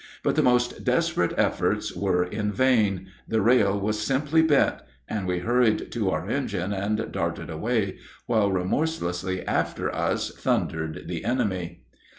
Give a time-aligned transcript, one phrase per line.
[0.23, 3.09] But the most desperate efforts were in vain.
[3.27, 4.77] The rail was simply bent,
[5.07, 11.23] and we hurried to our engine and darted away, while remorselessly after us thundered the
[11.23, 11.83] enemy.